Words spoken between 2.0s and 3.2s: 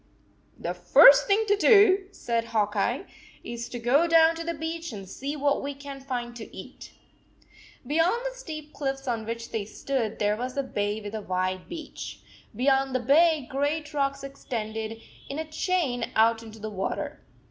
said Hawk Eye,